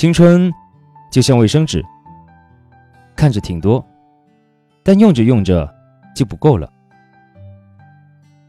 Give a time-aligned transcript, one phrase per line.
[0.00, 0.50] 青春
[1.10, 1.84] 就像卫生纸，
[3.14, 3.86] 看着挺多，
[4.82, 5.70] 但用着用着
[6.16, 6.72] 就不够了。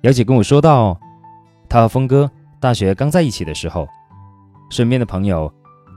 [0.00, 1.00] 姚姐跟我说到，
[1.68, 3.86] 她和峰哥大学刚在一起的时候，
[4.70, 5.48] 身边的朋友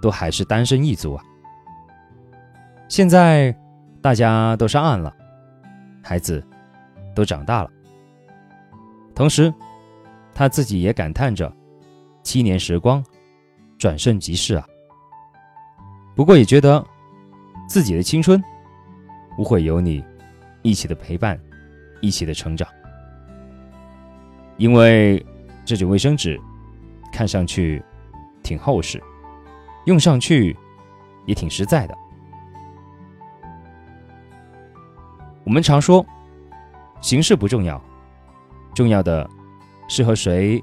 [0.03, 1.23] 都还是单身一族啊。
[2.87, 3.51] 现在
[4.03, 5.11] 大家都上岸了，
[6.03, 6.45] 孩子
[7.15, 7.71] 都长大了。
[9.15, 9.51] 同时，
[10.31, 11.51] 他自己也感叹着：
[12.21, 13.03] 七年时光
[13.79, 14.63] 转瞬即逝啊。
[16.19, 16.85] 不过也觉得
[17.65, 18.43] 自己的青春
[19.37, 20.03] 不会有你
[20.63, 21.39] 一起的陪伴，
[22.01, 22.67] 一起的成长。
[24.57, 25.25] 因为
[25.63, 26.37] 这卷卫生纸
[27.09, 27.81] 看上去
[28.43, 29.01] 挺厚实，
[29.85, 30.53] 用上去
[31.25, 31.95] 也挺实在的。
[35.45, 36.05] 我们常说，
[36.99, 37.81] 形式不重要，
[38.75, 39.25] 重要的
[39.87, 40.61] 是和谁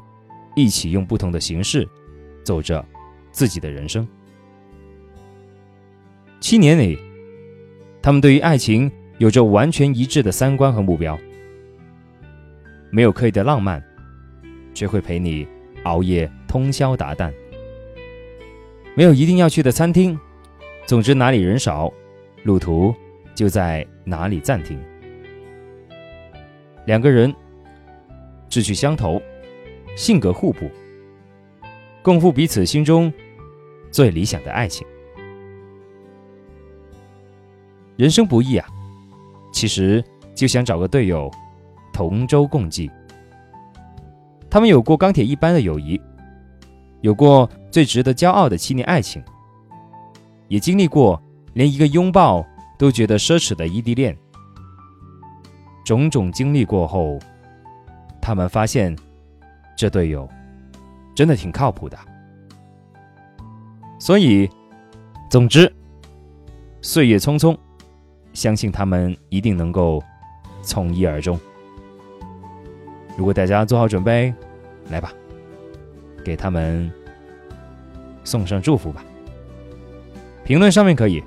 [0.55, 1.89] 一起用不同的形式
[2.45, 2.84] 走着
[3.31, 4.07] 自己的人生。
[6.41, 6.98] 七年里，
[8.01, 11.19] 他们对于爱情有着完全一致的三观和目标，
[12.91, 13.83] 没有刻意的浪漫，
[14.73, 15.47] 却会陪你
[15.84, 17.33] 熬夜通宵达旦；
[18.95, 20.19] 没有一定要去的餐厅，
[20.87, 21.93] 总之哪里人少，
[22.45, 22.95] 路途
[23.34, 23.87] 就在。
[24.09, 24.78] 哪里暂停？
[26.84, 27.34] 两个人
[28.48, 29.21] 志趣相投，
[29.97, 30.71] 性格互补，
[32.03, 33.12] 共赴彼此心中
[33.91, 34.87] 最理想的爱情。
[37.97, 38.69] 人生不易啊，
[39.53, 41.31] 其实就想找个队友，
[41.93, 42.91] 同舟共济。
[44.49, 46.01] 他们有过钢铁一般的友谊，
[47.01, 49.23] 有过最值得骄傲的七年爱情，
[50.49, 51.21] 也经历过
[51.55, 52.47] 连一个拥抱。
[52.79, 54.15] 都觉得奢侈的异地恋，
[55.83, 57.19] 种种经历过后，
[58.21, 58.95] 他们发现
[59.75, 60.29] 这队友
[61.15, 61.97] 真的挺靠谱的。
[63.99, 64.47] 所以，
[65.31, 65.75] 总之，
[66.83, 67.56] 岁月匆匆，
[68.37, 70.03] 相信他们一定能够
[70.61, 71.41] 从一而终。
[73.17, 74.33] 如果大家做好准备，
[74.91, 75.11] 来吧，
[76.23, 76.93] 给他们
[78.25, 79.03] 送上祝福吧。
[80.45, 81.25] 评论上面可以。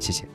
[0.00, 0.26] 谢谢。